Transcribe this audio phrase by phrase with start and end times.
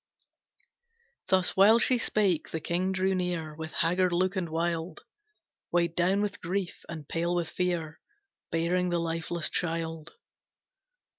[1.27, 5.01] Thus while she spake, the king drew near With haggard look and wild,
[5.71, 7.99] Weighed down with grief, and pale with fear,
[8.49, 10.13] Bearing the lifeless child.